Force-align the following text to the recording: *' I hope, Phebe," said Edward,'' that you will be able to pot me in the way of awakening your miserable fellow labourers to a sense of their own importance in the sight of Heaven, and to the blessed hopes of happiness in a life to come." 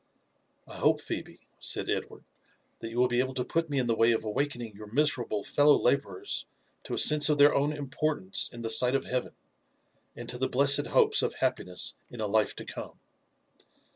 *' 0.39 0.67
I 0.67 0.77
hope, 0.77 0.99
Phebe," 0.99 1.41
said 1.59 1.87
Edward,'' 1.87 2.23
that 2.79 2.89
you 2.89 2.97
will 2.97 3.07
be 3.07 3.19
able 3.19 3.35
to 3.35 3.45
pot 3.45 3.69
me 3.69 3.77
in 3.77 3.85
the 3.85 3.93
way 3.93 4.13
of 4.13 4.23
awakening 4.23 4.73
your 4.75 4.87
miserable 4.91 5.43
fellow 5.43 5.77
labourers 5.77 6.47
to 6.85 6.95
a 6.95 6.97
sense 6.97 7.29
of 7.29 7.37
their 7.37 7.53
own 7.53 7.71
importance 7.71 8.49
in 8.51 8.63
the 8.63 8.69
sight 8.71 8.95
of 8.95 9.05
Heaven, 9.05 9.33
and 10.15 10.27
to 10.27 10.39
the 10.39 10.49
blessed 10.49 10.87
hopes 10.87 11.21
of 11.21 11.35
happiness 11.35 11.93
in 12.09 12.19
a 12.19 12.25
life 12.25 12.55
to 12.55 12.65
come." 12.65 12.99